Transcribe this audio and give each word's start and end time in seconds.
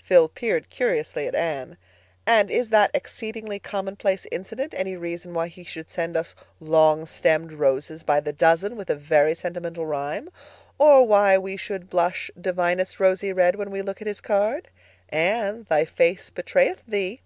Phil 0.00 0.28
peered 0.28 0.70
curiously 0.70 1.26
at 1.26 1.34
Anne. 1.34 1.76
"And 2.28 2.48
is 2.48 2.70
that 2.70 2.92
exceedingly 2.94 3.58
commonplace 3.58 4.24
incident 4.30 4.72
any 4.76 4.94
reason 4.96 5.34
why 5.34 5.48
he 5.48 5.64
should 5.64 5.90
send 5.90 6.16
us 6.16 6.36
longstemmed 6.60 7.52
roses 7.52 8.04
by 8.04 8.20
the 8.20 8.32
dozen, 8.32 8.76
with 8.76 8.88
a 8.88 8.94
very 8.94 9.34
sentimental 9.34 9.84
rhyme? 9.84 10.30
Or 10.78 11.04
why 11.04 11.38
we 11.38 11.56
should 11.56 11.90
blush 11.90 12.30
divinest 12.40 13.00
rosy 13.00 13.32
red 13.32 13.56
when 13.56 13.72
we 13.72 13.82
look 13.82 14.00
at 14.00 14.06
his 14.06 14.20
card? 14.20 14.68
Anne, 15.08 15.66
thy 15.68 15.84
face 15.86 16.30
betrayeth 16.30 16.82
thee." 16.86 17.20